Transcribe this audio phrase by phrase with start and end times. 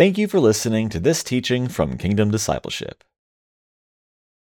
[0.00, 3.04] Thank you for listening to this teaching from Kingdom Discipleship.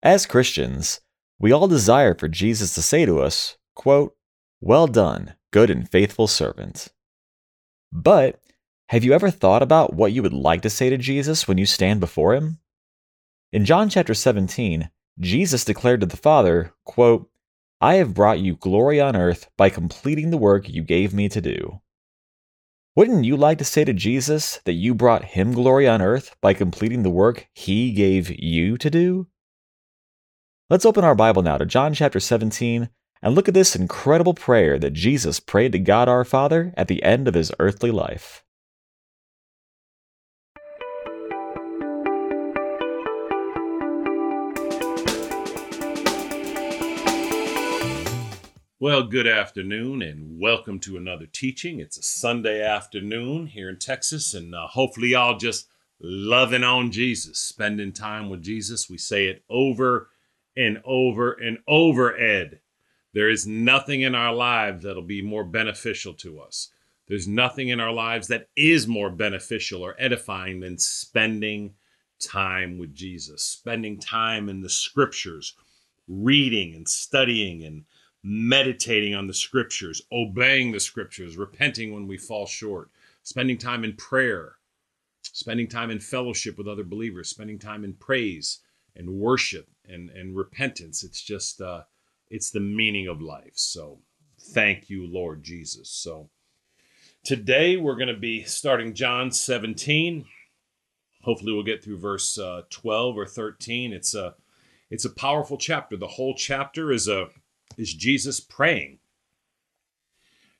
[0.01, 1.01] As Christians,
[1.37, 4.15] we all desire for Jesus to say to us, quote,
[4.61, 6.93] Well done, good and faithful servant.
[7.91, 8.39] But
[8.87, 11.65] have you ever thought about what you would like to say to Jesus when you
[11.65, 12.59] stand before him?
[13.51, 14.89] In John chapter 17,
[15.19, 17.29] Jesus declared to the Father, quote,
[17.81, 21.41] I have brought you glory on earth by completing the work you gave me to
[21.41, 21.81] do.
[22.95, 26.53] Wouldn't you like to say to Jesus that you brought him glory on earth by
[26.53, 29.25] completing the work he gave you to do?
[30.69, 32.89] Let's open our Bible now to John chapter 17
[33.23, 37.01] and look at this incredible prayer that Jesus prayed to God our Father at the
[37.01, 38.42] end of his earthly life.
[48.83, 51.79] Well, good afternoon and welcome to another teaching.
[51.79, 55.69] It's a Sunday afternoon here in Texas, and uh, hopefully, y'all just
[56.01, 58.89] loving on Jesus, spending time with Jesus.
[58.89, 60.09] We say it over
[60.57, 62.59] and over and over, Ed.
[63.13, 66.69] There is nothing in our lives that'll be more beneficial to us.
[67.07, 71.75] There's nothing in our lives that is more beneficial or edifying than spending
[72.19, 75.55] time with Jesus, spending time in the scriptures,
[76.09, 77.85] reading and studying and
[78.23, 82.89] meditating on the scriptures, obeying the scriptures, repenting when we fall short,
[83.21, 84.55] spending time in prayer,
[85.21, 88.59] spending time in fellowship with other believers, spending time in praise
[88.95, 91.03] and worship and, and repentance.
[91.03, 91.81] It's just, uh,
[92.29, 93.53] it's the meaning of life.
[93.55, 93.99] So
[94.39, 95.89] thank you, Lord Jesus.
[95.89, 96.29] So
[97.25, 100.25] today we're going to be starting John 17.
[101.23, 103.91] Hopefully we'll get through verse uh, 12 or 13.
[103.91, 104.35] It's a,
[104.89, 105.97] it's a powerful chapter.
[105.97, 107.29] The whole chapter is a
[107.77, 108.99] is Jesus praying.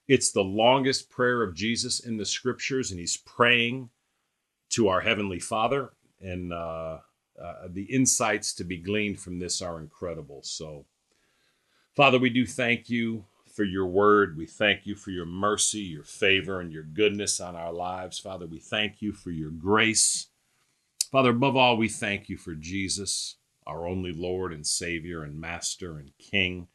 [0.07, 3.89] It's the longest prayer of Jesus in the scriptures, and he's praying
[4.71, 5.93] to our Heavenly Father.
[6.19, 6.99] And uh,
[7.41, 10.41] uh, the insights to be gleaned from this are incredible.
[10.43, 10.85] So,
[11.95, 14.35] Father, we do thank you for your word.
[14.35, 18.19] We thank you for your mercy, your favor, and your goodness on our lives.
[18.19, 20.27] Father, we thank you for your grace.
[21.11, 23.35] Father, above all, we thank you for Jesus,
[23.67, 26.67] our only Lord and Savior and Master and King.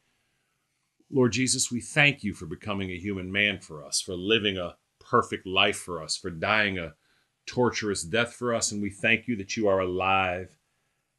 [1.11, 4.75] Lord Jesus, we thank you for becoming a human man for us, for living a
[4.99, 6.93] perfect life for us, for dying a
[7.47, 8.71] torturous death for us.
[8.71, 10.55] And we thank you that you are alive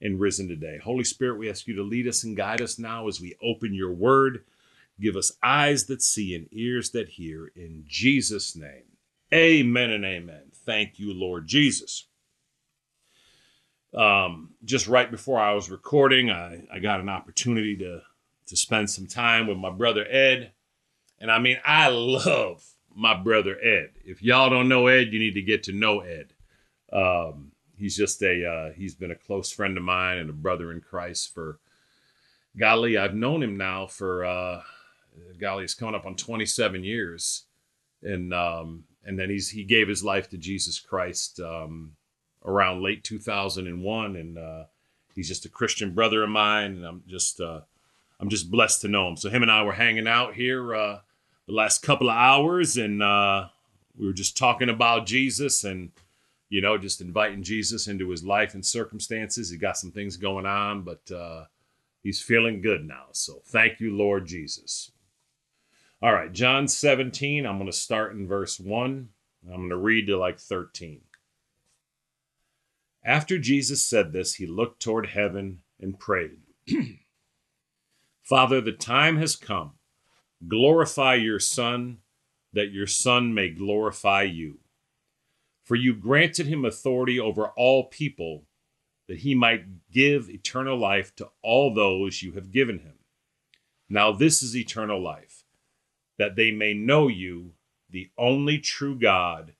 [0.00, 0.78] and risen today.
[0.82, 3.74] Holy Spirit, we ask you to lead us and guide us now as we open
[3.74, 4.44] your word.
[5.00, 7.50] Give us eyes that see and ears that hear.
[7.56, 8.84] In Jesus' name,
[9.34, 10.52] amen and amen.
[10.54, 12.06] Thank you, Lord Jesus.
[13.92, 18.02] Um, just right before I was recording, I, I got an opportunity to
[18.50, 20.52] to spend some time with my brother Ed.
[21.18, 23.90] And I mean, I love my brother Ed.
[24.04, 26.32] If y'all don't know Ed, you need to get to know Ed.
[26.92, 30.70] Um, he's just a uh, he's been a close friend of mine and a brother
[30.72, 31.58] in Christ for
[32.56, 34.62] golly, I've known him now for uh,
[35.40, 37.44] golly, it's coming up on 27 years,
[38.02, 41.92] and um, and then he's he gave his life to Jesus Christ um,
[42.44, 44.64] around late 2001, and uh,
[45.14, 47.60] he's just a Christian brother of mine, and I'm just uh,
[48.20, 49.16] I'm just blessed to know him.
[49.16, 50.98] So him and I were hanging out here uh,
[51.46, 53.48] the last couple of hours, and uh,
[53.96, 55.90] we were just talking about Jesus and
[56.50, 59.50] you know just inviting Jesus into his life and circumstances.
[59.50, 61.44] He got some things going on, but uh,
[62.02, 63.06] he's feeling good now.
[63.12, 64.92] So thank you, Lord Jesus.
[66.02, 67.46] All right, John 17.
[67.46, 69.08] I'm going to start in verse 1.
[69.50, 71.00] I'm going to read to like 13.
[73.02, 76.38] After Jesus said this, he looked toward heaven and prayed.
[78.30, 79.72] Father, the time has come.
[80.46, 81.98] Glorify your Son,
[82.52, 84.60] that your Son may glorify you.
[85.64, 88.44] For you granted him authority over all people,
[89.08, 93.00] that he might give eternal life to all those you have given him.
[93.88, 95.42] Now, this is eternal life,
[96.16, 97.54] that they may know you,
[97.90, 99.54] the only true God,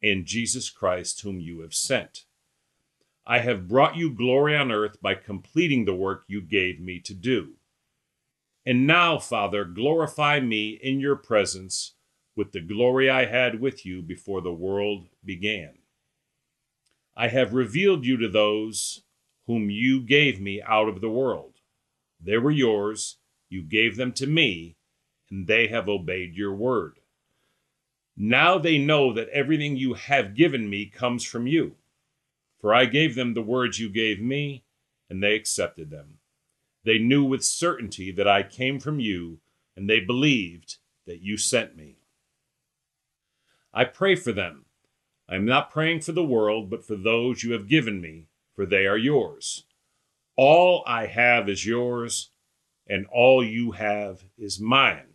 [0.00, 2.26] and Jesus Christ, whom you have sent.
[3.26, 7.12] I have brought you glory on earth by completing the work you gave me to
[7.12, 7.54] do.
[8.66, 11.94] And now, Father, glorify me in your presence
[12.34, 15.78] with the glory I had with you before the world began.
[17.16, 19.02] I have revealed you to those
[19.46, 21.60] whom you gave me out of the world.
[22.20, 23.18] They were yours,
[23.50, 24.76] you gave them to me,
[25.30, 27.00] and they have obeyed your word.
[28.16, 31.76] Now they know that everything you have given me comes from you.
[32.60, 34.64] For I gave them the words you gave me,
[35.10, 36.18] and they accepted them.
[36.84, 39.40] They knew with certainty that I came from you,
[39.76, 40.76] and they believed
[41.06, 41.96] that you sent me.
[43.72, 44.66] I pray for them.
[45.28, 48.66] I am not praying for the world, but for those you have given me, for
[48.66, 49.64] they are yours.
[50.36, 52.30] All I have is yours,
[52.86, 55.14] and all you have is mine.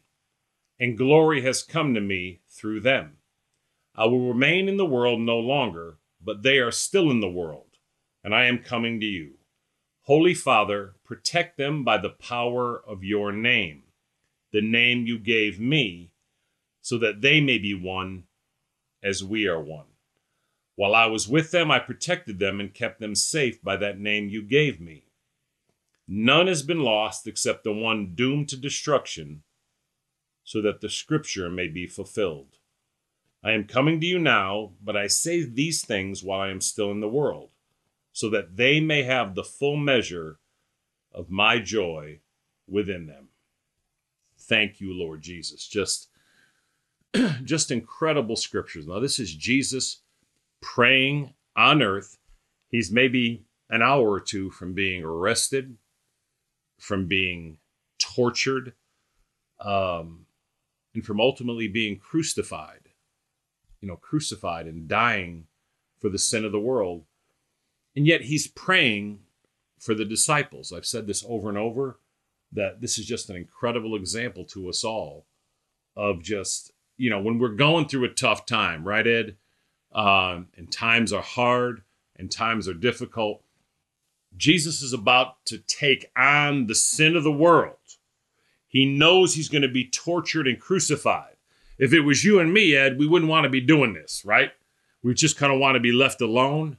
[0.79, 3.17] And glory has come to me through them.
[3.95, 7.77] I will remain in the world no longer, but they are still in the world,
[8.23, 9.35] and I am coming to you.
[10.03, 13.81] Holy Father, protect them by the power of your name,
[14.53, 16.11] the name you gave me,
[16.83, 18.25] so that they may be one
[19.01, 19.87] as we are one.
[20.75, 24.29] While I was with them, I protected them and kept them safe by that name
[24.29, 25.05] you gave me.
[26.07, 29.41] None has been lost except the one doomed to destruction,
[30.43, 32.59] so that the scripture may be fulfilled.
[33.43, 36.91] I am coming to you now, but I say these things while I am still
[36.91, 37.49] in the world,
[38.13, 40.38] so that they may have the full measure
[41.13, 42.19] of my joy
[42.67, 43.29] within them.
[44.37, 45.67] Thank you, Lord Jesus.
[45.67, 46.09] Just
[47.43, 48.87] just incredible scriptures.
[48.87, 50.01] Now this is Jesus
[50.61, 52.17] praying on earth.
[52.69, 55.77] He's maybe an hour or two from being arrested,
[56.79, 57.57] from being
[57.97, 58.73] tortured,
[59.59, 60.25] um,
[60.93, 62.89] and from ultimately being crucified.
[63.81, 65.45] You know, crucified and dying
[65.99, 67.05] for the sin of the world.
[67.95, 69.19] And yet he's praying
[69.79, 70.71] for the disciples.
[70.71, 71.99] I've said this over and over
[72.51, 75.25] that this is just an incredible example to us all
[75.95, 79.37] of just, you know, when we're going through a tough time, right, Ed?
[79.91, 81.81] um, and times are hard
[82.15, 83.41] and times are difficult.
[84.37, 87.75] Jesus is about to take on the sin of the world.
[88.67, 91.35] He knows he's going to be tortured and crucified.
[91.79, 94.51] If it was you and me, Ed, we wouldn't want to be doing this, right?
[95.01, 96.77] We just kind of want to be left alone.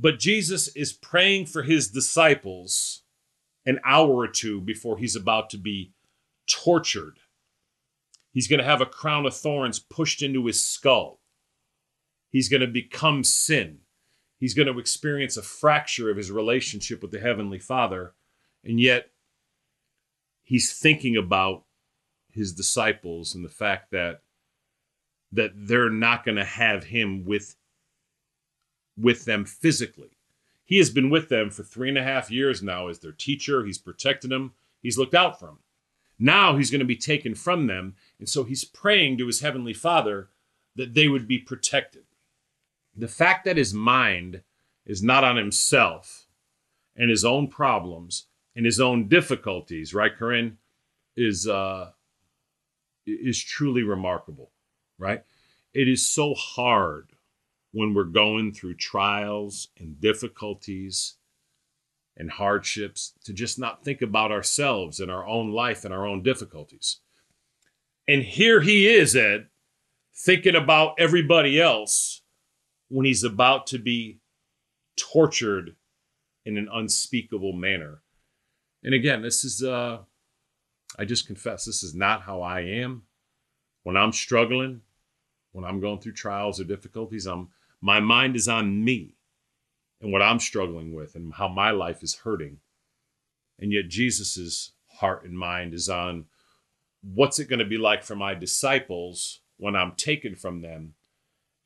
[0.00, 3.02] But Jesus is praying for his disciples
[3.66, 5.92] an hour or two before he's about to be
[6.48, 7.18] tortured.
[8.32, 11.20] He's going to have a crown of thorns pushed into his skull.
[12.30, 13.80] He's going to become sin.
[14.38, 18.14] He's going to experience a fracture of his relationship with the Heavenly Father.
[18.64, 19.10] And yet,
[20.42, 21.64] he's thinking about
[22.32, 24.22] his disciples and the fact that
[25.32, 27.54] that they're not going to have him with
[28.96, 30.16] with them physically.
[30.64, 33.64] He has been with them for three and a half years now as their teacher.
[33.64, 34.52] He's protected them.
[34.82, 35.58] He's looked out for them.
[36.18, 37.96] Now he's going to be taken from them.
[38.18, 40.28] And so he's praying to his heavenly father
[40.76, 42.04] that they would be protected
[42.96, 44.42] the fact that his mind
[44.86, 46.26] is not on himself
[46.96, 48.26] and his own problems
[48.56, 50.58] and his own difficulties, right, Corinne,
[51.16, 51.90] is uh,
[53.06, 54.50] is truly remarkable,
[54.98, 55.22] right?
[55.72, 57.09] It is so hard
[57.72, 61.16] when we're going through trials and difficulties
[62.16, 66.22] and hardships to just not think about ourselves and our own life and our own
[66.22, 67.00] difficulties.
[68.08, 69.46] And here he is, Ed,
[70.14, 72.22] thinking about everybody else
[72.88, 74.18] when he's about to be
[74.96, 75.76] tortured
[76.44, 78.02] in an unspeakable manner.
[78.82, 79.98] And again, this is, uh,
[80.98, 83.02] I just confess, this is not how I am.
[83.84, 84.80] When I'm struggling,
[85.52, 87.48] when I'm going through trials or difficulties, I'm,
[87.80, 89.16] my mind is on me
[90.00, 92.58] and what I'm struggling with and how my life is hurting.
[93.58, 96.26] And yet, Jesus's heart and mind is on
[97.02, 100.94] what's it going to be like for my disciples when I'm taken from them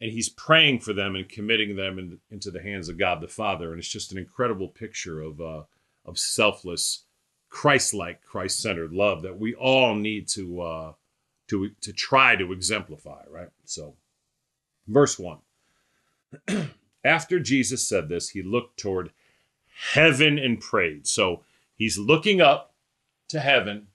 [0.00, 3.28] and he's praying for them and committing them in, into the hands of God the
[3.28, 3.70] Father.
[3.70, 5.62] And it's just an incredible picture of uh,
[6.04, 7.04] of selfless,
[7.48, 10.92] Christ-like, Christ-centered love that we all need to uh,
[11.48, 13.22] to to try to exemplify.
[13.30, 13.48] Right.
[13.64, 13.94] So,
[14.86, 15.38] verse one.
[17.04, 19.10] After Jesus said this, he looked toward
[19.92, 21.06] heaven and prayed.
[21.06, 21.42] So
[21.76, 22.74] he's looking up
[23.28, 23.88] to heaven.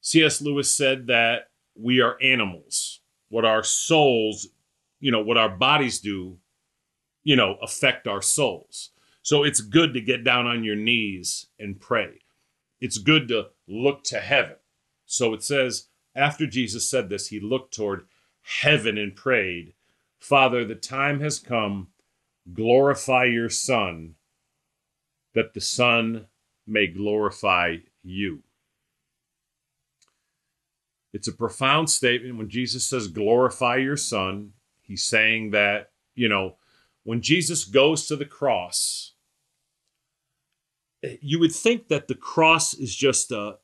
[0.00, 0.40] C.S.
[0.42, 3.00] Lewis said that we are animals.
[3.28, 4.48] What our souls
[5.02, 6.38] you know, what our bodies do,
[7.24, 8.90] you know, affect our souls.
[9.20, 12.20] So it's good to get down on your knees and pray.
[12.80, 14.56] It's good to look to heaven.
[15.04, 18.06] So it says, after Jesus said this, he looked toward
[18.42, 19.74] heaven and prayed,
[20.22, 21.88] Father, the time has come.
[22.54, 24.14] Glorify your Son,
[25.34, 26.26] that the Son
[26.64, 28.44] may glorify you.
[31.12, 34.52] It's a profound statement when Jesus says, Glorify your Son.
[34.80, 36.56] He's saying that, you know,
[37.02, 39.14] when Jesus goes to the cross,
[41.20, 43.56] you would think that the cross is just a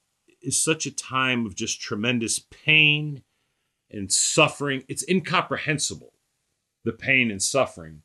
[0.42, 3.22] is such a time of just tremendous pain
[3.92, 4.82] and suffering.
[4.88, 6.14] It's incomprehensible,
[6.88, 8.00] the pain and suffering.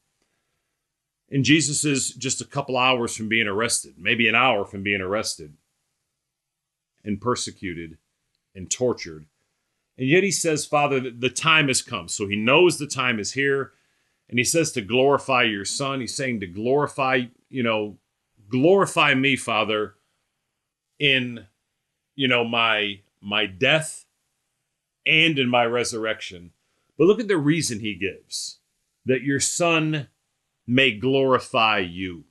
[1.32, 5.00] And Jesus is just a couple hours from being arrested, maybe an hour from being
[5.00, 5.54] arrested
[7.02, 7.98] and persecuted
[8.54, 9.26] and tortured.
[9.98, 12.10] And yet he says, Father, the time has come.
[12.10, 13.72] So he knows the time is here.
[14.28, 16.02] And he says to glorify your son.
[16.02, 18.00] He's saying to glorify, you know,
[18.50, 19.96] glorify me, Father,
[21.00, 21.48] in,
[22.16, 24.04] you know, my my death
[25.06, 26.52] and in my resurrection.
[26.98, 28.60] But look at the reason he gives
[29.06, 30.08] that your son
[30.66, 32.26] may glorify you.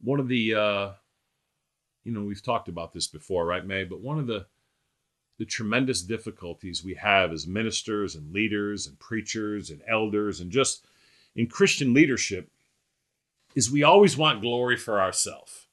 [0.00, 0.90] One of the uh
[2.04, 3.84] you know, we've talked about this before, right, May?
[3.84, 4.46] But one of the
[5.38, 10.86] the tremendous difficulties we have as ministers and leaders and preachers and elders and just
[11.34, 12.50] in Christian leadership
[13.54, 15.66] is we always want glory for ourselves.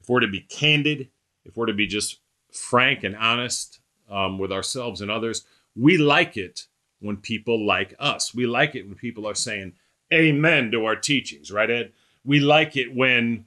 [0.00, 1.08] If we're to be candid,
[1.44, 2.18] if we're to be just
[2.52, 5.44] frank and honest um, with ourselves and others,
[5.76, 6.66] we like it
[7.00, 8.34] when people like us.
[8.34, 9.72] We like it when people are saying
[10.12, 11.92] amen to our teachings, right, Ed?
[12.24, 13.46] We like it when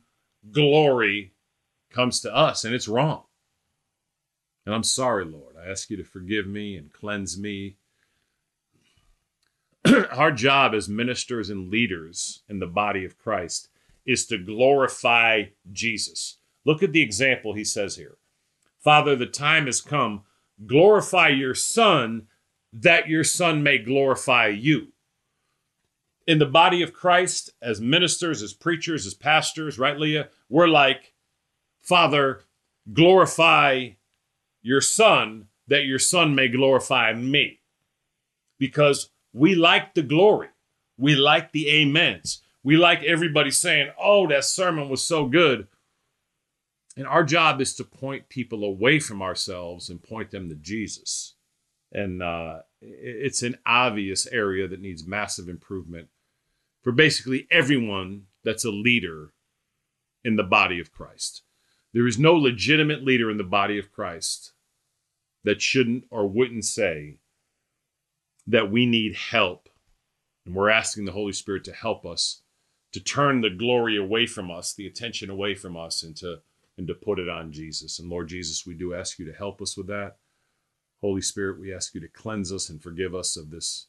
[0.52, 1.34] glory
[1.90, 3.24] comes to us and it's wrong.
[4.66, 5.56] And I'm sorry, Lord.
[5.62, 7.76] I ask you to forgive me and cleanse me.
[10.12, 13.70] Our job as ministers and leaders in the body of Christ
[14.06, 16.38] is to glorify Jesus.
[16.66, 18.18] Look at the example he says here
[18.80, 20.24] Father, the time has come.
[20.66, 22.28] Glorify your Son,
[22.74, 24.88] that your Son may glorify you.
[26.26, 30.30] In the body of Christ, as ministers, as preachers, as pastors, right, Leah?
[30.50, 31.14] We're like,
[31.82, 32.42] Father,
[32.92, 33.90] glorify
[34.62, 37.60] your son that your son may glorify me.
[38.58, 40.48] Because we like the glory.
[40.98, 42.42] We like the amens.
[42.64, 45.68] We like everybody saying, oh, that sermon was so good.
[46.96, 51.33] And our job is to point people away from ourselves and point them to Jesus.
[51.94, 56.10] And uh, it's an obvious area that needs massive improvement
[56.82, 59.34] for basically everyone that's a leader
[60.24, 61.44] in the body of Christ.
[61.94, 64.54] There is no legitimate leader in the body of Christ
[65.44, 67.18] that shouldn't or wouldn't say
[68.48, 69.70] that we need help.
[70.46, 72.42] And we're asking the Holy Spirit to help us
[72.92, 76.38] to turn the glory away from us, the attention away from us, and to,
[76.78, 78.00] and to put it on Jesus.
[78.00, 80.18] And Lord Jesus, we do ask you to help us with that.
[81.04, 83.88] Holy Spirit, we ask you to cleanse us and forgive us of this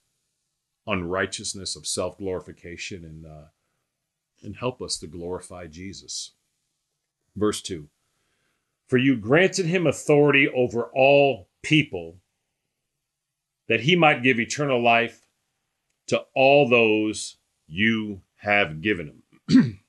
[0.87, 3.47] unrighteousness of self glorification and, uh,
[4.42, 6.33] and help us to glorify Jesus.
[7.37, 7.88] Verse 2
[8.87, 12.18] for you granted him authority over all people,
[13.68, 15.26] that he might give eternal life
[16.09, 19.80] to all those you have given him.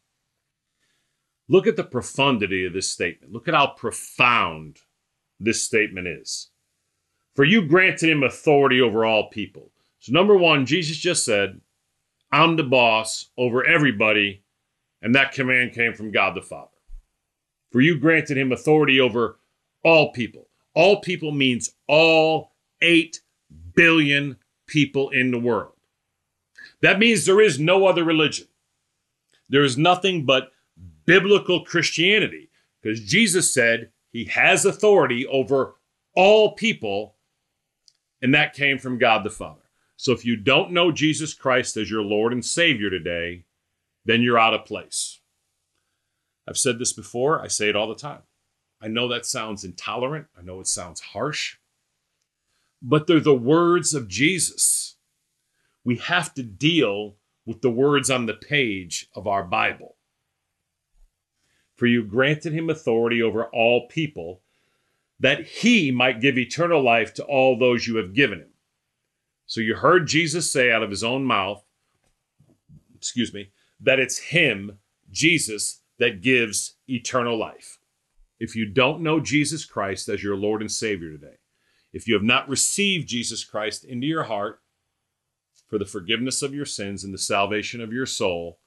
[1.49, 3.33] Look at the profundity of this statement.
[3.33, 4.79] Look at how profound
[5.39, 6.49] this statement is.
[7.35, 9.71] For you granted him authority over all people.
[9.99, 11.61] So, number one, Jesus just said,
[12.31, 14.43] I'm the boss over everybody,
[15.01, 16.69] and that command came from God the Father.
[17.71, 19.37] For you granted him authority over
[19.83, 20.47] all people.
[20.73, 23.21] All people means all 8
[23.73, 24.37] billion
[24.67, 25.73] people in the world.
[26.81, 28.47] That means there is no other religion.
[29.49, 30.51] There is nothing but
[31.05, 32.49] biblical Christianity
[32.81, 35.75] because Jesus said he has authority over
[36.15, 37.14] all people,
[38.25, 39.61] and that came from God the Father.
[39.97, 43.45] So if you don't know Jesus Christ as your Lord and Savior today,
[44.03, 45.21] then you're out of place.
[46.49, 48.23] I've said this before, I say it all the time.
[48.81, 51.57] I know that sounds intolerant, I know it sounds harsh,
[52.81, 54.95] but they're the words of Jesus.
[55.83, 59.97] We have to deal with the words on the page of our Bible.
[61.75, 64.41] For you granted him authority over all people,
[65.19, 68.49] that he might give eternal life to all those you have given him.
[69.45, 71.63] So you heard Jesus say out of his own mouth,
[72.95, 74.79] excuse me, that it's him,
[75.11, 77.77] Jesus, that gives eternal life.
[78.39, 81.37] If you don't know Jesus Christ as your Lord and Savior today,
[81.93, 84.59] if you have not received Jesus Christ into your heart
[85.69, 88.59] for the forgiveness of your sins and the salvation of your soul,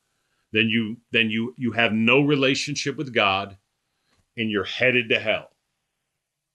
[0.53, 3.59] then you then you you have no relationship with God
[4.37, 5.51] and you're headed to hell.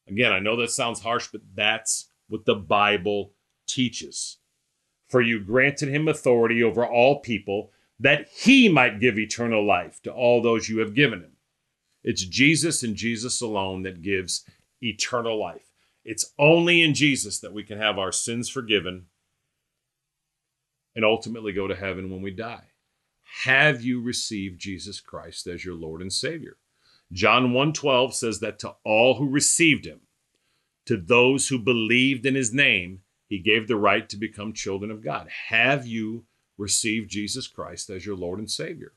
[0.07, 3.33] Again, I know that sounds harsh, but that's what the Bible
[3.67, 4.37] teaches.
[5.07, 10.11] For you granted him authority over all people that he might give eternal life to
[10.11, 11.37] all those you have given him.
[12.03, 14.43] It's Jesus and Jesus alone that gives
[14.81, 15.71] eternal life.
[16.03, 19.05] It's only in Jesus that we can have our sins forgiven
[20.95, 22.65] and ultimately go to heaven when we die.
[23.45, 26.57] Have you received Jesus Christ as your Lord and Savior?
[27.13, 30.01] John 1:12 says that to all who received him,
[30.85, 35.01] to those who believed in his name, he gave the right to become children of
[35.01, 35.29] God.
[35.29, 36.25] Have you
[36.57, 38.93] received Jesus Christ as your Lord and Savior.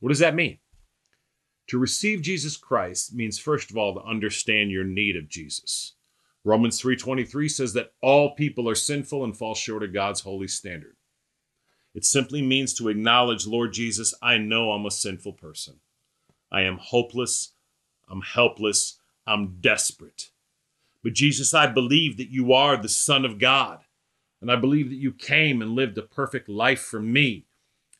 [0.00, 0.58] What does that mean?
[1.68, 5.94] To receive Jesus Christ means, first of all, to understand your need of Jesus.
[6.44, 10.96] Romans 3:23 says that all people are sinful and fall short of God's holy standard.
[11.92, 15.80] It simply means to acknowledge, Lord Jesus, I know I'm a sinful person.
[16.56, 17.52] I am hopeless,
[18.08, 20.30] I'm helpless, I'm desperate.
[21.04, 23.80] But Jesus, I believe that you are the Son of God.
[24.40, 27.44] And I believe that you came and lived a perfect life for me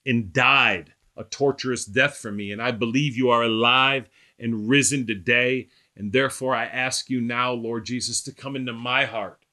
[0.07, 2.51] and died a torturous death for me.
[2.51, 4.09] And I believe you are alive
[4.39, 5.69] and risen today.
[5.95, 9.45] And therefore, I ask you now, Lord Jesus, to come into my heart,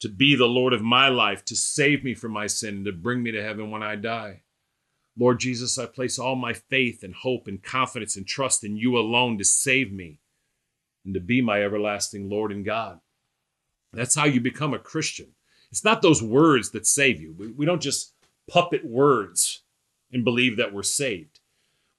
[0.00, 2.92] to be the Lord of my life, to save me from my sin, and to
[2.92, 4.42] bring me to heaven when I die.
[5.16, 8.98] Lord Jesus, I place all my faith and hope and confidence and trust in you
[8.98, 10.18] alone to save me
[11.04, 13.00] and to be my everlasting Lord and God.
[13.92, 15.28] That's how you become a Christian.
[15.70, 17.34] It's not those words that save you.
[17.38, 18.12] We, we don't just
[18.48, 19.62] puppet words
[20.12, 21.40] and believe that we're saved.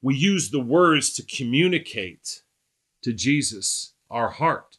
[0.02, 2.42] We use the words to communicate
[3.02, 4.78] to Jesus our heart.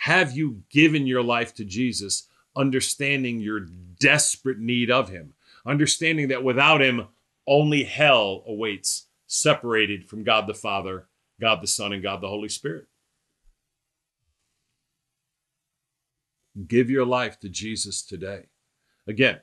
[0.00, 3.60] Have you given your life to Jesus, understanding your
[3.98, 5.34] desperate need of Him,
[5.64, 7.08] understanding that without Him,
[7.46, 11.08] only hell awaits, separated from God the Father,
[11.40, 12.86] God the Son, and God the Holy Spirit?
[16.66, 18.46] Give your life to Jesus today.
[19.06, 19.40] Again,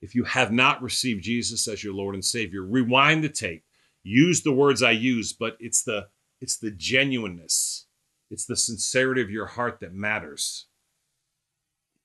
[0.00, 3.64] if you have not received Jesus as your Lord and Savior, rewind the tape.
[4.02, 6.08] Use the words I use, but it's the
[6.40, 7.86] it's the genuineness.
[8.28, 10.66] It's the sincerity of your heart that matters.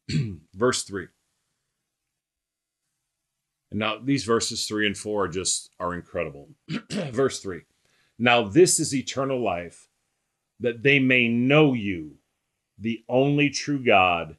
[0.54, 1.08] Verse 3.
[3.70, 6.50] And now these verses 3 and 4 are just are incredible.
[6.90, 7.62] Verse 3.
[8.18, 9.88] Now this is eternal life
[10.60, 12.16] that they may know you,
[12.78, 14.38] the only true God,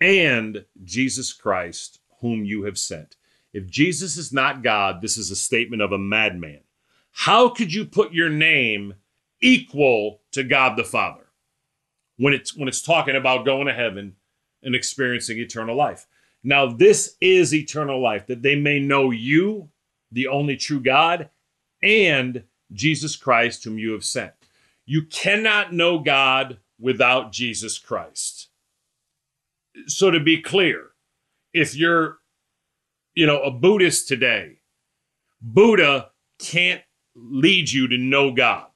[0.00, 3.16] and Jesus Christ, whom you have sent.
[3.52, 6.60] If Jesus is not God, this is a statement of a madman.
[7.12, 8.94] How could you put your name
[9.40, 11.26] equal to God the Father
[12.16, 14.16] when it's when it's talking about going to heaven
[14.62, 16.06] and experiencing eternal life?
[16.44, 19.70] Now, this is eternal life, that they may know you,
[20.12, 21.30] the only true God,
[21.82, 24.32] and Jesus Christ, whom you have sent.
[24.86, 28.48] You cannot know God without Jesus Christ.
[29.86, 30.90] So, to be clear,
[31.52, 32.18] if you're,
[33.14, 34.58] you know, a Buddhist today,
[35.40, 36.82] Buddha can't
[37.14, 38.66] lead you to know God.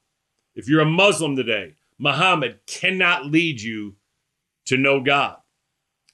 [0.55, 3.95] If you're a Muslim today, Muhammad cannot lead you
[4.65, 5.37] to know God.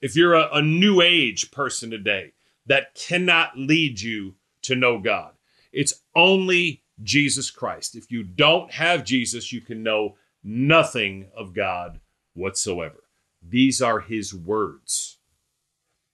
[0.01, 2.33] If you're a, a New Age person today,
[2.65, 5.33] that cannot lead you to know God.
[5.71, 7.95] It's only Jesus Christ.
[7.95, 11.99] If you don't have Jesus, you can know nothing of God
[12.33, 13.03] whatsoever.
[13.41, 15.17] These are his words.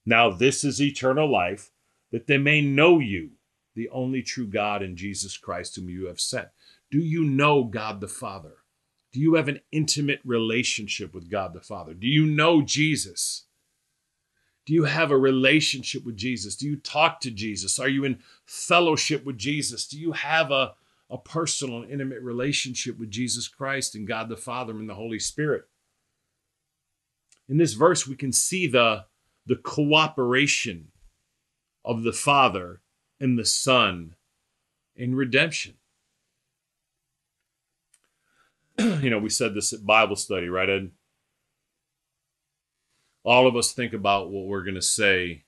[0.06, 1.72] Now, this is eternal life,
[2.12, 3.32] that they may know you,
[3.76, 6.50] the only true God and Jesus Christ, whom you have sent.
[6.92, 8.58] Do you know God the Father?
[9.12, 11.94] Do you have an intimate relationship with God the Father?
[11.94, 13.45] Do you know Jesus?
[14.66, 16.56] Do you have a relationship with Jesus?
[16.56, 17.80] Do you talk to Jesus?
[17.80, 19.88] Are you in fellowship with Jesus?
[19.88, 20.74] Do you have a,
[21.10, 25.66] a personal intimate relationship with Jesus Christ and God the Father and the Holy Spirit?
[27.48, 29.06] In this verse, we can see the
[29.46, 30.88] the cooperation
[31.84, 32.82] of the Father
[33.20, 34.16] and the Son
[34.96, 35.76] in redemption.
[38.80, 40.92] you know, we said this at Bible study, right, Ed?
[43.26, 45.46] All of us think about what we're going to say,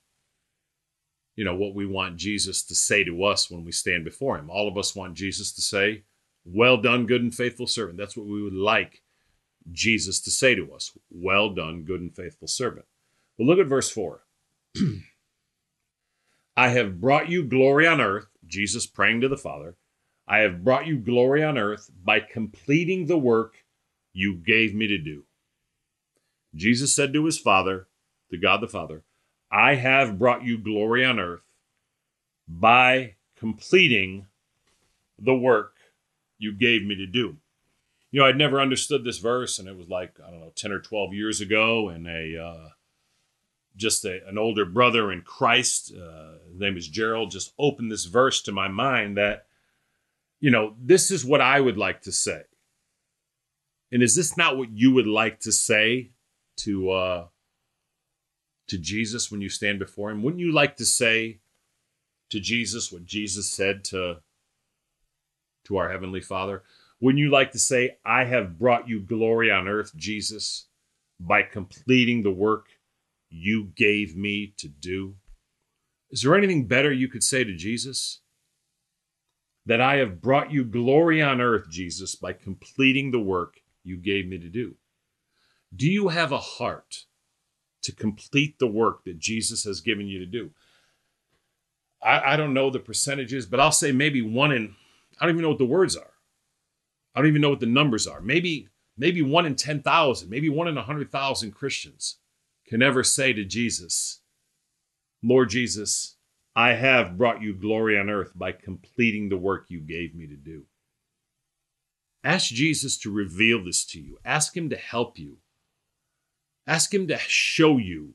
[1.36, 4.50] you know, what we want Jesus to say to us when we stand before Him.
[4.50, 6.04] All of us want Jesus to say,
[6.44, 8.00] Well done, good and faithful servant.
[8.00, 9.04] That's what we would like
[9.72, 10.98] Jesus to say to us.
[11.12, 12.86] Well done, good and faithful servant.
[13.38, 14.24] but look at verse 4.
[16.58, 19.76] I have brought you glory on earth, Jesus praying to the Father.
[20.28, 23.58] I have brought you glory on earth by completing the work
[24.14, 25.24] you gave me to do.
[26.56, 27.88] Jesus said to his Father,
[28.32, 29.04] to God the Father,
[29.52, 31.42] I have brought you glory on earth
[32.48, 34.28] by completing
[35.18, 35.76] the work
[36.38, 37.38] you gave me to do.
[38.12, 40.72] You know, I'd never understood this verse, and it was like, I don't know, 10
[40.72, 42.70] or 12 years ago, and a, uh,
[43.76, 48.06] just a, an older brother in Christ, uh, his name is Gerald, just opened this
[48.06, 49.46] verse to my mind that,
[50.40, 52.44] you know, this is what I would like to say.
[53.92, 56.12] And is this not what you would like to say
[56.58, 57.28] to uh,
[58.68, 60.24] to Jesus when you stand before him?
[60.24, 61.40] Wouldn't you like to say
[62.30, 64.18] to Jesus what Jesus said to
[65.66, 66.64] to our heavenly Father?
[67.00, 70.68] Wouldn't you like to say, "I have brought you glory on earth, Jesus,
[71.20, 72.68] by completing the work
[73.30, 75.16] you gave me to do.
[76.10, 78.22] Is there anything better you could say to Jesus?
[79.66, 84.28] That I have brought you glory on earth, Jesus, by completing the work you gave
[84.28, 84.76] me to do.
[85.76, 87.06] Do you have a heart
[87.84, 90.52] to complete the work that Jesus has given you to do?
[92.02, 94.76] I, I don't know the percentages, but I'll say maybe one in,
[95.20, 96.14] I don't even know what the words are.
[97.16, 98.22] I don't even know what the numbers are.
[98.22, 102.18] Maybe, maybe one in 10,000, maybe one in 100,000 Christians
[102.68, 104.22] can ever say to Jesus,
[105.24, 106.18] Lord Jesus,
[106.56, 110.36] I have brought you glory on earth by completing the work you gave me to
[110.36, 110.66] do.
[112.24, 114.18] Ask Jesus to reveal this to you.
[114.26, 115.38] Ask Him to help you.
[116.68, 118.14] Ask Him to show you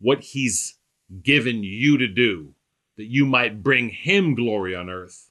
[0.00, 0.78] what He's
[1.22, 2.54] given you to do
[2.96, 5.30] that you might bring Him glory on earth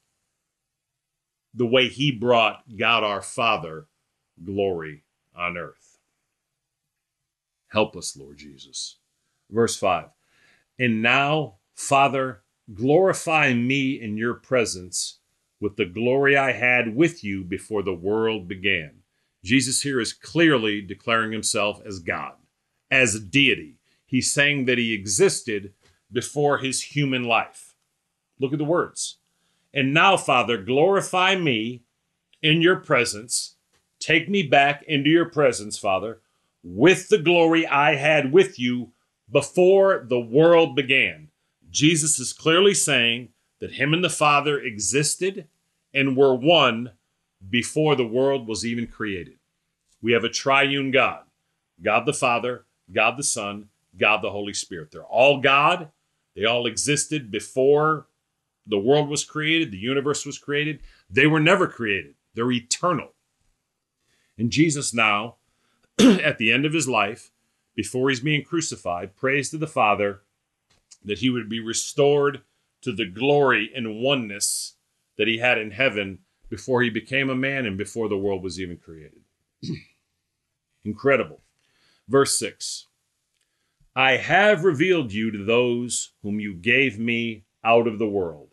[1.54, 3.88] the way He brought God our Father
[4.44, 5.04] glory
[5.36, 5.98] on earth.
[7.70, 8.98] Help us, Lord Jesus.
[9.50, 10.06] Verse 5
[10.80, 12.42] And now, Father,
[12.74, 15.20] glorify me in your presence
[15.60, 19.02] with the glory I had with you before the world began.
[19.44, 22.34] Jesus here is clearly declaring himself as God,
[22.90, 23.76] as a deity.
[24.06, 25.74] He's saying that he existed
[26.12, 27.76] before his human life.
[28.40, 29.18] Look at the words.
[29.74, 31.84] And now, Father, glorify me
[32.42, 33.56] in your presence.
[34.00, 36.22] Take me back into your presence, Father,
[36.64, 38.92] with the glory I had with you
[39.30, 41.30] before the world began.
[41.70, 45.48] Jesus is clearly saying that him and the Father existed
[45.94, 46.92] and were one
[47.50, 49.38] before the world was even created.
[50.02, 51.24] We have a triune God
[51.82, 54.92] God the Father, God the Son, God the Holy Spirit.
[54.92, 55.90] They're all God.
[56.36, 58.08] They all existed before
[58.68, 60.82] the world was created, the universe was created.
[61.10, 63.14] They were never created, they're eternal.
[64.38, 65.36] And Jesus now,
[66.00, 67.32] at the end of his life,
[67.76, 70.22] before he's being crucified, prays to the Father
[71.04, 72.42] that he would be restored
[72.82, 74.76] to the glory and oneness
[75.18, 76.20] that he had in heaven
[76.50, 79.22] before he became a man and before the world was even created.
[80.86, 81.42] Incredible.
[82.08, 82.88] Verse 6
[83.96, 88.50] I have revealed you to those whom you gave me out of the world.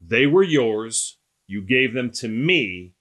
[0.00, 2.94] They were yours, you gave them to me,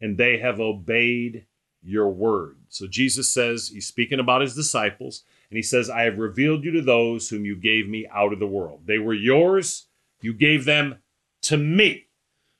[0.00, 1.46] and they have obeyed
[1.82, 2.58] your word.
[2.68, 6.72] So Jesus says, he's speaking about his disciples, and he says, I have revealed you
[6.72, 8.82] to those whom you gave me out of the world.
[8.84, 9.86] They were yours,
[10.20, 10.98] you gave them
[11.42, 12.08] to me.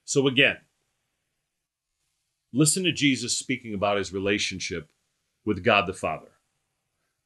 [0.05, 0.57] So again,
[2.53, 4.91] listen to Jesus speaking about his relationship
[5.45, 6.31] with God the Father.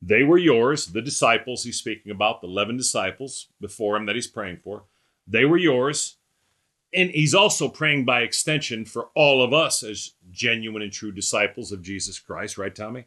[0.05, 4.27] They were yours, the disciples he's speaking about, the 11 disciples before him that he's
[4.27, 4.83] praying for.
[5.29, 6.17] They were yours.
[6.93, 11.71] And he's also praying by extension for all of us as genuine and true disciples
[11.71, 13.07] of Jesus Christ, right, Tommy?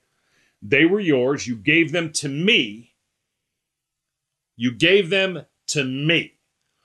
[0.62, 1.45] They were yours.
[1.45, 2.93] You gave them to me.
[4.55, 6.36] You gave them to me.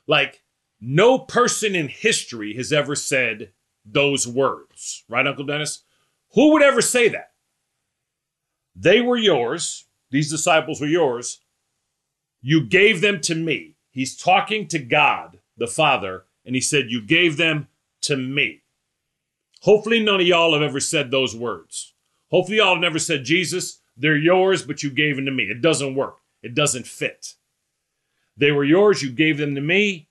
[0.06, 0.42] Like
[0.80, 3.52] no person in history has ever said
[3.84, 5.84] those words, right, Uncle Dennis?
[6.34, 7.30] Who would ever say that?
[8.74, 9.86] They were yours.
[10.10, 11.40] These disciples were yours.
[12.42, 13.76] You gave them to me.
[13.90, 17.68] He's talking to God, the Father, and he said, You gave them
[18.02, 18.62] to me.
[19.62, 21.92] Hopefully, none of y'all have ever said those words.
[22.30, 25.44] Hopefully, y'all have never said, Jesus, they're yours, but you gave them to me.
[25.44, 27.34] It doesn't work, it doesn't fit.
[28.36, 30.08] They were yours, you gave them to me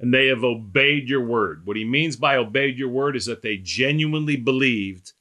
[0.00, 1.66] and they have obeyed your word.
[1.66, 5.12] What he means by obeyed your word is that they genuinely believed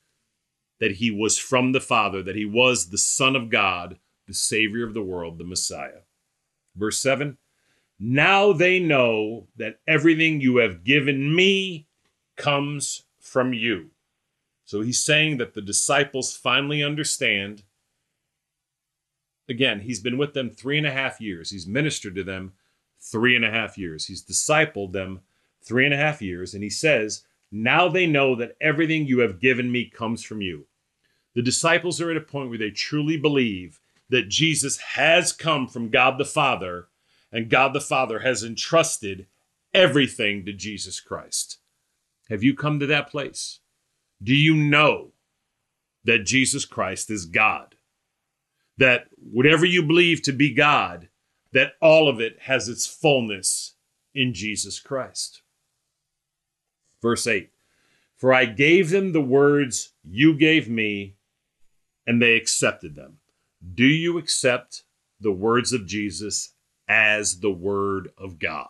[0.80, 4.86] that he was from the Father, that he was the Son of God, the Savior
[4.86, 6.04] of the world, the Messiah.
[6.76, 7.38] Verse 7
[8.00, 11.88] Now they know that everything you have given me
[12.38, 13.89] comes from you.
[14.63, 17.63] So he's saying that the disciples finally understand.
[19.50, 22.54] Again, he's been with them three and a half years, he's ministered to them
[23.02, 24.06] three and a half years.
[24.06, 25.22] He's discipled them
[25.63, 29.39] three and a half years, and he says, Now they know that everything you have
[29.39, 30.68] given me comes from you.
[31.34, 35.89] The disciples are at a point where they truly believe that Jesus has come from
[35.89, 36.88] God the Father,
[37.32, 39.28] and God the Father has entrusted
[39.74, 41.60] everything to Jesus Christ.
[42.30, 43.60] Have you come to that place?
[44.22, 45.12] Do you know
[46.04, 47.76] that Jesus Christ is God?
[48.78, 51.10] That whatever you believe to be God
[51.52, 53.76] that all of it has its fullness
[54.13, 55.41] in Jesus Christ.
[57.02, 57.50] Verse 8
[58.15, 61.15] For I gave them the words you gave me,
[62.06, 63.17] and they accepted them.
[63.76, 64.84] Do you accept
[65.19, 66.54] the words of Jesus
[66.88, 68.67] as the word of God?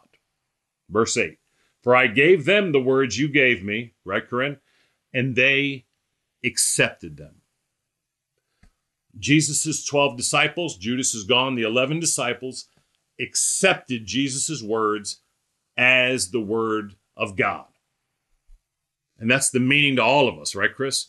[0.90, 1.38] Verse 8
[1.82, 4.58] For I gave them the words you gave me, right, Corinne?
[5.14, 5.86] And they
[6.44, 7.36] accepted them.
[9.18, 12.66] Jesus' 12 disciples, Judas is gone, the 11 disciples
[13.20, 15.22] accepted Jesus' words
[15.78, 17.66] as the word of God.
[19.18, 21.08] And that's the meaning to all of us, right, Chris?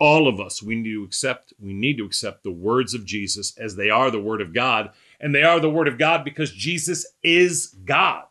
[0.00, 3.56] All of us we need to accept we need to accept the words of Jesus
[3.58, 6.52] as they are the word of God and they are the word of God because
[6.52, 8.24] Jesus is God.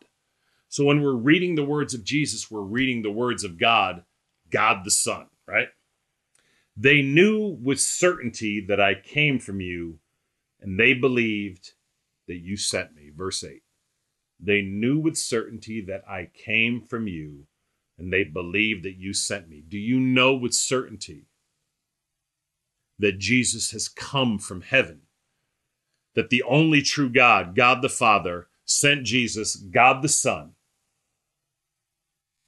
[0.68, 4.04] So when we're reading the words of Jesus, we're reading the words of God,
[4.50, 5.68] God the Son, right?
[6.76, 9.98] They knew with certainty that I came from you,
[10.60, 11.72] and they believed
[12.26, 13.10] that you sent me.
[13.14, 13.62] Verse 8.
[14.38, 17.46] They knew with certainty that I came from you,
[17.98, 19.64] and they believed that you sent me.
[19.66, 21.26] Do you know with certainty
[22.98, 25.02] that Jesus has come from heaven?
[26.14, 30.52] That the only true God, God the Father, sent Jesus, God the Son.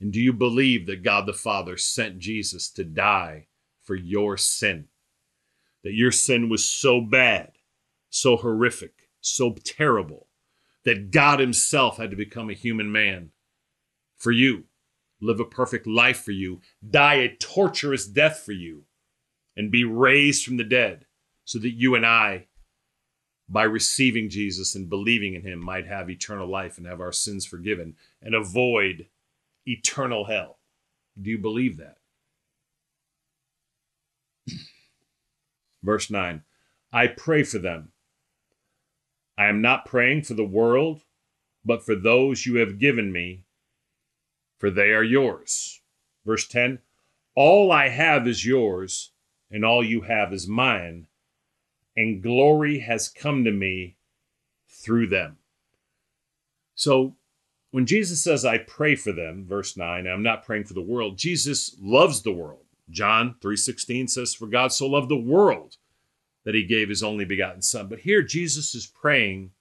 [0.01, 3.47] And do you believe that God the Father sent Jesus to die
[3.83, 4.87] for your sin?
[5.85, 7.53] That your sin was so bad,
[8.09, 10.29] so horrific, so terrible,
[10.85, 13.31] that God Himself had to become a human man
[14.17, 14.65] for you,
[15.21, 18.85] live a perfect life for you, die a torturous death for you,
[19.57, 21.07] and be raised from the dead
[21.45, 22.47] so that you and I,
[23.49, 27.45] by receiving Jesus and believing in Him, might have eternal life and have our sins
[27.45, 29.07] forgiven and avoid
[29.67, 30.59] eternal hell.
[31.21, 31.97] Do you believe that?
[35.83, 36.43] Verse 9
[36.93, 37.93] I pray for them.
[39.39, 41.03] I am not praying for the world,
[41.65, 43.45] but for those you have given me,
[44.59, 45.81] for they are yours.
[46.27, 46.81] Verse 10
[47.35, 49.10] All I have is yours,
[49.51, 51.07] and all you have is mine,
[51.97, 53.97] and glory has come to me
[54.69, 55.39] through them.
[56.75, 57.17] So
[57.71, 61.19] when Jesus says, I pray for them, verse 9, I'm not praying for the world,
[61.19, 62.65] Jesus loves the world.
[62.91, 65.77] John 3:16 says, For God so loved the world
[66.45, 67.89] that he gave his only begotten son.
[67.89, 69.53] But here Jesus is praying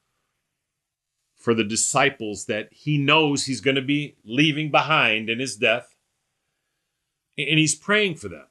[1.36, 5.96] for the disciples that he knows he's going to be leaving behind in his death.
[7.38, 8.48] And he's praying for them.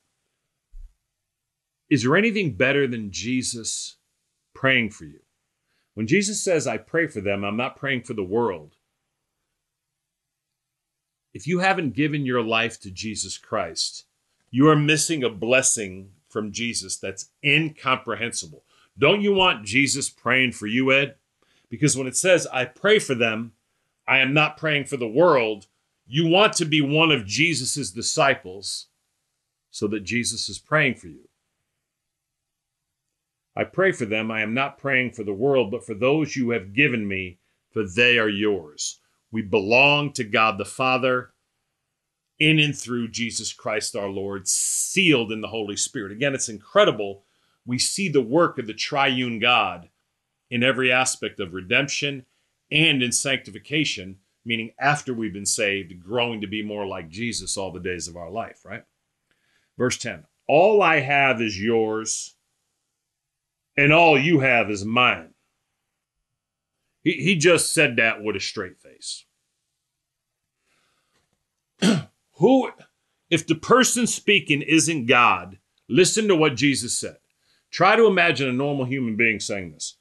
[1.91, 3.97] Is there anything better than Jesus
[4.55, 5.21] praying for you?
[5.95, 8.77] When Jesus says, I pray for them, I'm not praying for the world.
[11.35, 14.05] If you haven't given your life to Jesus Christ,
[14.51, 18.65] you are missing a blessing from Jesus that's incomprehensible.
[18.99, 21.17] Don't you want Jesus praying for you, Ed?
[21.69, 23.53] Because when it says, I pray for them,
[24.07, 25.67] I am not praying for the world,
[26.07, 28.87] you want to be one of Jesus' disciples
[29.71, 31.28] so that Jesus is praying for you.
[33.59, 34.31] I pray for them.
[34.31, 37.39] I am not praying for the world, but for those you have given me,
[37.73, 39.01] for they are yours.
[39.33, 41.33] We belong to God the Father
[42.39, 46.13] in and through Jesus Christ our Lord, sealed in the Holy Spirit.
[46.13, 47.25] Again, it's incredible.
[47.67, 49.89] We see the work of the triune God
[50.49, 52.27] in every aspect of redemption
[52.71, 57.73] and in sanctification, meaning after we've been saved, growing to be more like Jesus all
[57.73, 58.85] the days of our life, right?
[59.77, 62.37] Verse 10 All I have is yours,
[63.79, 65.29] and all you have is mine.
[67.05, 69.25] He, he just said that with a straight face.
[72.39, 72.73] Who,
[73.31, 77.19] if the person speaking isn't God, listen to what Jesus said.
[77.71, 79.95] Try to imagine a normal human being saying this.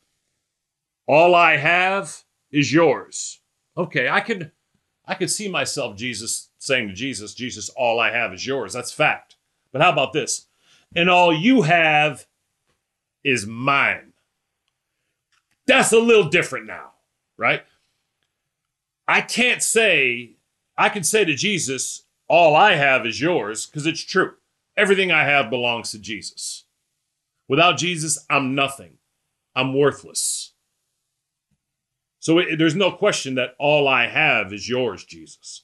[1.05, 3.41] All I have is yours.
[3.77, 4.51] Okay, I could
[5.05, 8.73] I could see myself Jesus saying to Jesus, Jesus, all I have is yours.
[8.73, 9.35] That's fact.
[9.71, 10.47] But how about this?
[10.95, 12.25] And all you have
[13.27, 14.13] is mine.
[15.67, 16.91] That's a little different now,
[17.35, 17.61] right?
[19.05, 20.37] I can't say,
[20.77, 24.35] I can say to Jesus, all I have is yours because it's true.
[24.77, 26.63] Everything I have belongs to Jesus.
[27.49, 28.93] Without Jesus, I'm nothing.
[29.53, 30.53] I'm worthless.
[32.19, 35.63] So it, there's no question that all I have is yours, Jesus.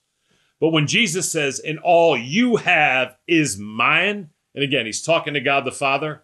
[0.59, 5.41] But when Jesus says, and all you have is mine, and again, he's talking to
[5.41, 6.23] God the Father,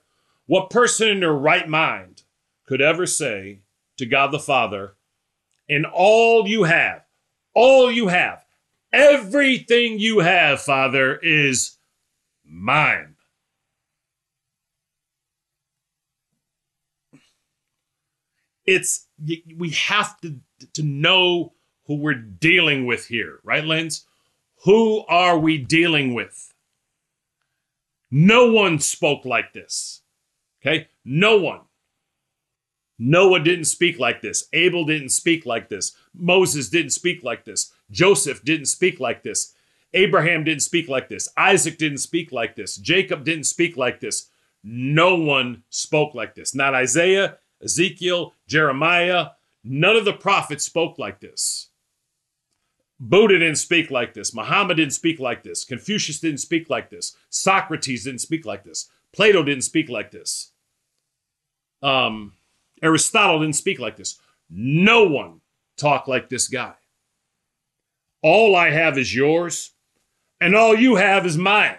[0.49, 2.23] what person in their right mind
[2.65, 3.62] could ever say
[3.97, 4.95] to God the Father,
[5.69, 7.03] and all you have,
[7.53, 8.43] all you have,
[8.91, 11.77] Everything you have, Father, is
[12.43, 13.15] mine.
[18.65, 19.07] It's
[19.57, 20.38] we have to
[20.73, 21.53] to know
[21.85, 24.05] who we're dealing with here, right, Lens?
[24.63, 26.53] Who are we dealing with?
[28.12, 29.98] No one spoke like this.
[30.61, 30.87] Okay?
[31.05, 31.61] No one.
[32.97, 34.49] Noah didn't speak like this.
[34.51, 35.95] Abel didn't speak like this.
[36.13, 37.71] Moses didn't speak like this.
[37.89, 39.53] Joseph didn't speak like this.
[39.93, 41.29] Abraham didn't speak like this.
[41.37, 42.75] Isaac didn't speak like this.
[42.75, 44.27] Jacob didn't speak like this.
[44.63, 46.53] No one spoke like this.
[46.53, 49.29] Not Isaiah, Ezekiel, Jeremiah.
[49.63, 51.69] None of the prophets spoke like this.
[52.99, 54.33] Buddha didn't speak like this.
[54.33, 55.63] Muhammad didn't speak like this.
[55.63, 57.15] Confucius didn't speak like this.
[57.29, 58.89] Socrates didn't speak like this.
[59.13, 60.51] Plato didn't speak like this.
[61.81, 62.33] Um,
[62.81, 64.19] Aristotle didn't speak like this.
[64.49, 65.41] No one
[65.77, 66.73] talked like this guy.
[68.21, 69.71] All I have is yours,
[70.41, 71.77] and all you have is mine.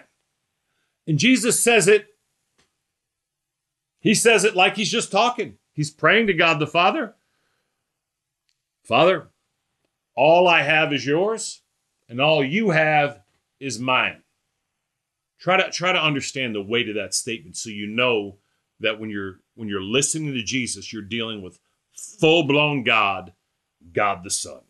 [1.07, 2.07] And Jesus says it.
[3.99, 5.57] He says it like he's just talking.
[5.73, 7.15] He's praying to God the Father.
[8.83, 9.29] Father,
[10.15, 11.61] all I have is yours,
[12.09, 13.21] and all you have
[13.59, 14.23] is mine.
[15.41, 18.37] Try to try to understand the weight of that statement so you know
[18.79, 21.59] that when you're when you're listening to Jesus, you're dealing with
[21.93, 23.33] full-blown God,
[23.91, 24.61] God the Son.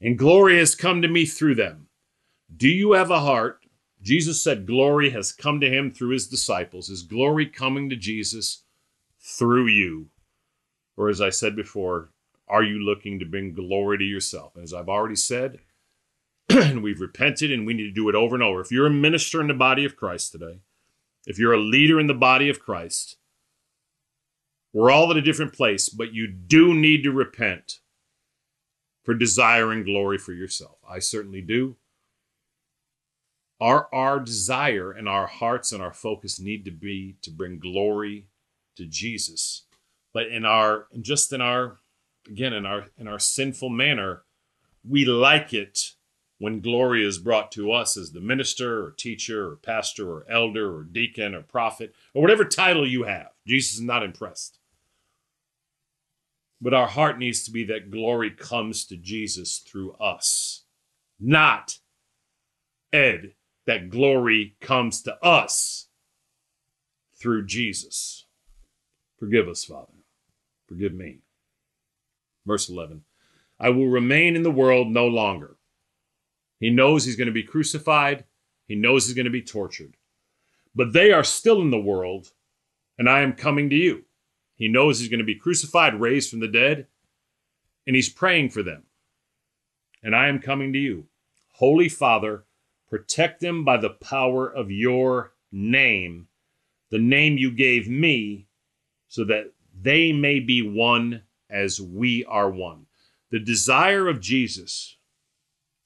[0.00, 1.88] And glory has come to me through them.
[2.54, 3.60] Do you have a heart?
[4.02, 6.88] Jesus said glory has come to him through his disciples.
[6.88, 8.64] Is glory coming to Jesus
[9.20, 10.08] through you?
[10.96, 12.10] Or as I said before,
[12.48, 14.56] are you looking to bring glory to yourself?
[14.56, 15.60] As I've already said,
[16.48, 18.60] and we've repented and we need to do it over and over.
[18.60, 20.60] If you're a minister in the body of Christ today,
[21.26, 23.16] if you're a leader in the body of Christ,
[24.72, 27.78] we're all at a different place, but you do need to repent
[29.04, 30.78] for desiring glory for yourself.
[30.88, 31.76] I certainly do.
[33.60, 38.26] Our, our desire and our hearts and our focus need to be to bring glory
[38.76, 39.62] to Jesus.
[40.12, 41.78] But in our, just in our,
[42.28, 44.22] again, in our, in our sinful manner,
[44.86, 45.92] we like it
[46.38, 50.76] when glory is brought to us as the minister or teacher or pastor or elder
[50.76, 53.28] or deacon or prophet or whatever title you have.
[53.46, 54.58] Jesus is not impressed.
[56.60, 60.64] But our heart needs to be that glory comes to Jesus through us,
[61.20, 61.78] not
[62.92, 63.34] Ed,
[63.66, 65.88] that glory comes to us
[67.16, 68.26] through Jesus.
[69.18, 69.92] Forgive us, Father.
[70.68, 71.18] Forgive me.
[72.46, 73.02] Verse 11
[73.58, 75.56] I will remain in the world no longer
[76.60, 78.24] he knows he's going to be crucified.
[78.66, 79.96] He knows he's going to be tortured.
[80.74, 82.32] But they are still in the world,
[82.98, 84.04] and I am coming to you.
[84.56, 86.86] He knows he's going to be crucified, raised from the dead,
[87.86, 88.84] and he's praying for them.
[90.02, 91.06] And I am coming to you.
[91.52, 92.44] Holy Father,
[92.88, 96.28] protect them by the power of your name,
[96.90, 98.46] the name you gave me,
[99.08, 102.86] so that they may be one as we are one.
[103.30, 104.96] The desire of Jesus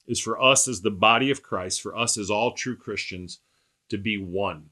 [0.09, 3.39] is for us as the body of Christ, for us as all true Christians,
[3.89, 4.71] to be one,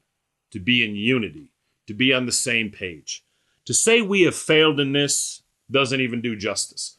[0.50, 1.52] to be in unity,
[1.86, 3.24] to be on the same page.
[3.66, 6.96] To say we have failed in this doesn't even do justice.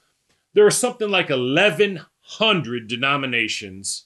[0.54, 4.06] There are something like 1,100 denominations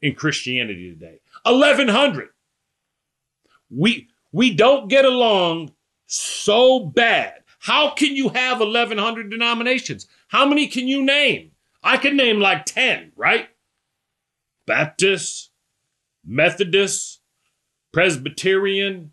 [0.00, 1.20] in Christianity today.
[1.44, 2.28] 1,100.
[3.70, 5.72] We, we don't get along
[6.06, 7.42] so bad.
[7.58, 10.06] How can you have 1,100 denominations?
[10.28, 11.51] How many can you name?
[11.82, 13.48] I can name like 10, right?
[14.66, 15.50] Baptist,
[16.24, 17.20] Methodist,
[17.92, 19.12] Presbyterian,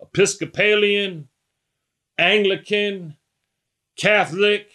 [0.00, 1.28] Episcopalian,
[2.18, 3.16] Anglican,
[3.96, 4.68] Catholic.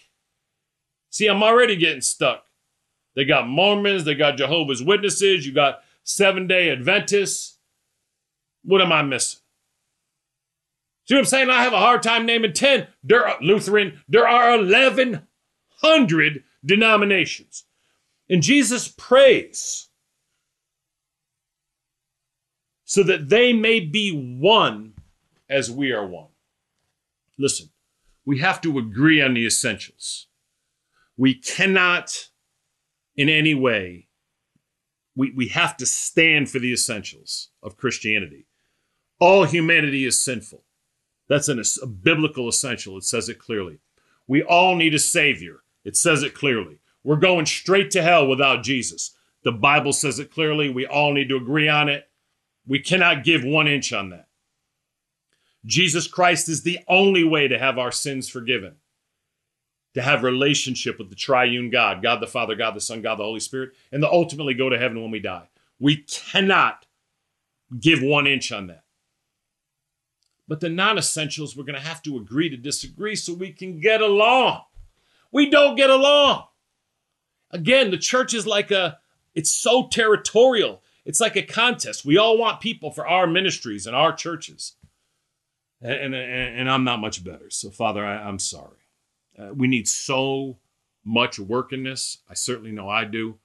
[1.09, 2.45] See, I'm already getting stuck.
[3.15, 7.57] They got Mormons, they got Jehovah's Witnesses, you got Seven day Adventists.
[8.63, 9.39] What am I missing?
[11.05, 11.49] See what I'm saying?
[11.49, 12.87] I have a hard time naming 10.
[13.03, 17.65] There are Lutheran, there are 1,100 denominations.
[18.29, 19.89] And Jesus prays
[22.83, 24.93] so that they may be one
[25.49, 26.29] as we are one.
[27.37, 27.69] Listen,
[28.25, 30.27] we have to agree on the essentials.
[31.15, 32.29] We cannot,
[33.15, 34.07] in any way,
[35.15, 38.45] we, we have to stand for the essentials of Christianity.
[39.19, 40.63] All humanity is sinful.
[41.27, 42.97] That's an, a biblical essential.
[42.97, 43.79] It says it clearly.
[44.27, 45.63] We all need a Savior.
[45.87, 46.79] It says it clearly.
[47.05, 49.15] We're going straight to hell without Jesus.
[49.43, 50.69] The Bible says it clearly.
[50.69, 52.09] We all need to agree on it.
[52.67, 54.27] We cannot give one inch on that.
[55.65, 58.75] Jesus Christ is the only way to have our sins forgiven,
[59.93, 63.23] to have relationship with the triune God, God the Father, God the Son, God the
[63.23, 65.47] Holy Spirit, and to ultimately go to heaven when we die.
[65.79, 66.85] We cannot
[67.79, 68.83] give one inch on that.
[70.49, 73.79] But the non essentials, we're going to have to agree to disagree so we can
[73.79, 74.63] get along.
[75.31, 76.45] We don't get along.
[77.51, 78.99] Again, the church is like a,
[79.35, 80.81] it's so territorial.
[81.05, 82.05] It's like a contest.
[82.05, 84.73] We all want people for our ministries and our churches.
[85.81, 87.49] And, and, and I'm not much better.
[87.49, 88.77] So, Father, I, am sorry.
[89.37, 90.57] Uh, we need so
[91.05, 92.17] much work in this.
[92.29, 93.37] I certainly know I do.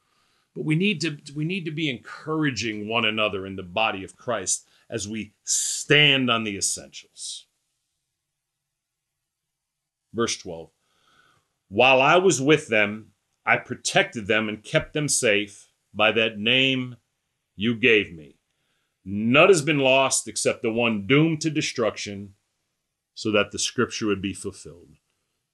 [0.55, 4.17] But we need to we need to be encouraging one another in the body of
[4.17, 7.47] Christ as we stand on the essentials.
[10.13, 10.69] Verse 12.
[11.73, 13.13] While I was with them,
[13.47, 16.97] I protected them and kept them safe by that name
[17.57, 18.37] you gave me.
[19.07, 22.35] None has been lost except the one doomed to destruction,
[23.15, 24.97] so that the scripture would be fulfilled.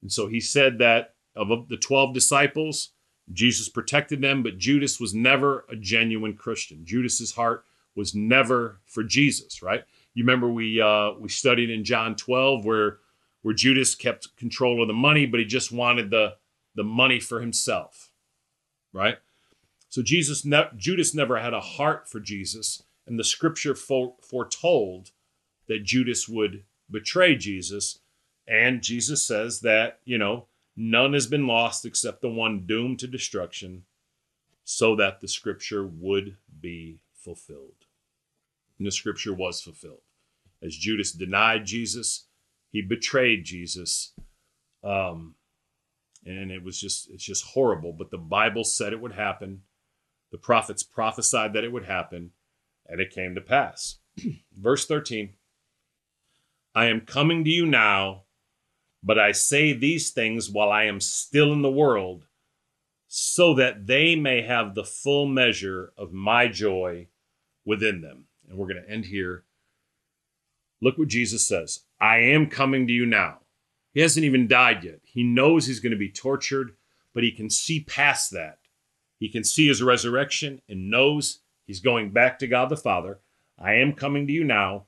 [0.03, 2.95] And so he said that of the 12 disciples,
[3.33, 6.85] Jesus protected them, but Judas was never a genuine Christian.
[6.85, 7.63] Judas's heart
[7.95, 9.85] was never for Jesus, right?
[10.15, 12.99] You remember we uh, we studied in John 12 where
[13.43, 16.37] where Judas kept control of the money, but he just wanted the
[16.75, 18.13] the money for himself,
[18.93, 19.19] right?
[19.89, 25.11] So Jesus, ne- Judas never had a heart for Jesus, and the Scripture fore- foretold
[25.67, 27.99] that Judas would betray Jesus,
[28.47, 33.07] and Jesus says that you know none has been lost except the one doomed to
[33.07, 33.85] destruction,
[34.65, 37.87] so that the Scripture would be fulfilled.
[38.79, 40.03] And the Scripture was fulfilled,
[40.63, 42.28] as Judas denied Jesus,
[42.71, 44.13] he betrayed Jesus.
[44.85, 45.35] Um,
[46.25, 49.63] and it was just it's just horrible but the bible said it would happen
[50.31, 52.33] the prophets prophesied that it would happen,
[52.87, 53.99] and it came to pass.
[54.53, 55.35] Verse 13
[56.75, 58.25] I am coming to you now,
[59.03, 62.27] but I say these things while I am still in the world,
[63.07, 67.09] so that they may have the full measure of my joy
[67.65, 68.27] within them.
[68.49, 69.45] And we're going to end here.
[70.81, 73.39] Look what Jesus says I am coming to you now.
[73.93, 75.01] He hasn't even died yet.
[75.03, 76.77] He knows he's going to be tortured,
[77.15, 78.59] but he can see past that.
[79.19, 83.19] He can see his resurrection and knows he's going back to God the Father.
[83.59, 84.85] I am coming to you now,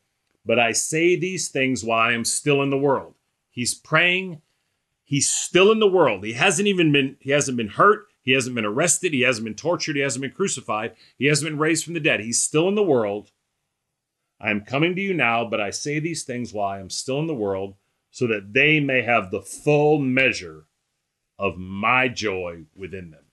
[0.46, 3.14] but I say these things while I am still in the world.
[3.50, 4.42] He's praying.
[5.02, 6.24] He's still in the world.
[6.24, 8.06] He hasn't even been he hasn't been hurt.
[8.22, 9.12] He hasn't been arrested.
[9.12, 9.96] He hasn't been tortured.
[9.96, 10.94] He hasn't been crucified.
[11.18, 12.20] He hasn't been raised from the dead.
[12.20, 13.32] He's still in the world.
[14.40, 17.20] I am coming to you now, but I say these things while I am still
[17.20, 17.74] in the world,
[18.10, 20.66] so that they may have the full measure
[21.38, 23.24] of my joy within them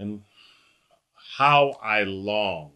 [0.00, 0.22] and
[1.36, 2.72] how I long.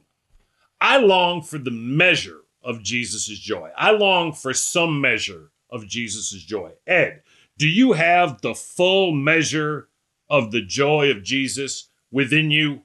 [0.81, 3.71] I long for the measure of Jesus' joy.
[3.77, 6.73] I long for some measure of Jesus' joy.
[6.87, 7.23] Ed,
[7.57, 9.89] do you have the full measure
[10.29, 12.83] of the joy of Jesus within you?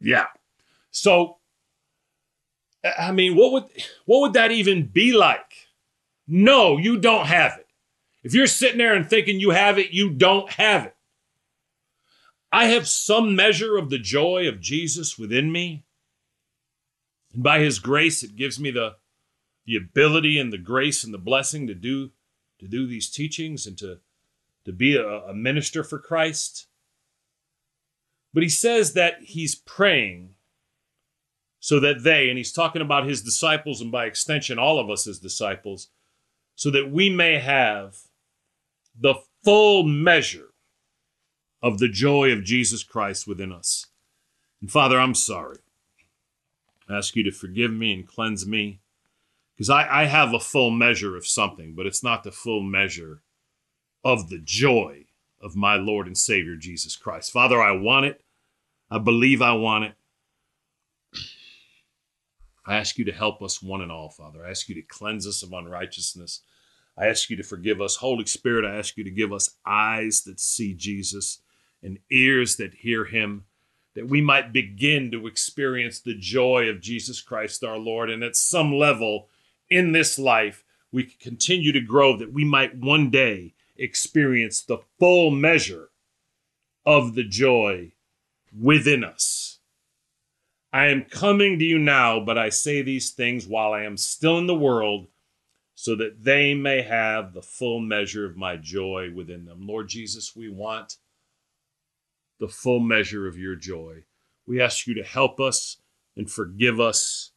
[0.00, 0.26] Yeah.
[0.90, 1.37] So
[2.84, 3.64] I mean, what would
[4.06, 5.68] what would that even be like?
[6.26, 7.66] No, you don't have it.
[8.22, 10.94] If you're sitting there and thinking you have it, you don't have it.
[12.52, 15.84] I have some measure of the joy of Jesus within me.
[17.32, 18.96] And by his grace, it gives me the,
[19.66, 22.10] the ability and the grace and the blessing to do,
[22.58, 24.00] to do these teachings and to,
[24.64, 26.66] to be a, a minister for Christ.
[28.32, 30.34] But he says that he's praying
[31.60, 35.06] so that they, and he's talking about his disciples and by extension, all of us
[35.06, 35.88] as disciples,
[36.54, 37.96] so that we may have
[38.98, 40.50] the full measure
[41.62, 43.86] of the joy of Jesus Christ within us.
[44.60, 45.58] And Father, I'm sorry.
[46.88, 48.80] I ask you to forgive me and cleanse me
[49.56, 53.22] because I, I have a full measure of something, but it's not the full measure
[54.04, 55.06] of the joy
[55.40, 57.32] of my Lord and Savior Jesus Christ.
[57.32, 58.22] Father, I want it.
[58.90, 59.94] I believe I want it.
[62.68, 64.44] I ask you to help us one and all, Father.
[64.44, 66.42] I ask you to cleanse us of unrighteousness.
[66.98, 67.96] I ask you to forgive us.
[67.96, 71.38] Holy Spirit, I ask you to give us eyes that see Jesus
[71.82, 73.44] and ears that hear him,
[73.94, 78.10] that we might begin to experience the joy of Jesus Christ our Lord.
[78.10, 79.28] And at some level
[79.70, 80.62] in this life,
[80.92, 85.88] we continue to grow, that we might one day experience the full measure
[86.84, 87.92] of the joy
[88.58, 89.57] within us.
[90.72, 94.38] I am coming to you now, but I say these things while I am still
[94.38, 95.08] in the world,
[95.74, 99.66] so that they may have the full measure of my joy within them.
[99.66, 100.96] Lord Jesus, we want
[102.40, 104.04] the full measure of your joy.
[104.46, 105.78] We ask you to help us
[106.16, 107.30] and forgive us,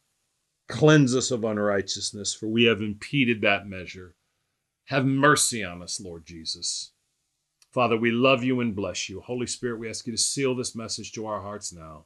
[0.67, 4.15] cleanse us of unrighteousness, for we have impeded that measure.
[4.85, 6.91] Have mercy on us, Lord Jesus.
[7.71, 9.21] Father, we love you and bless you.
[9.21, 12.05] Holy Spirit, we ask you to seal this message to our hearts now.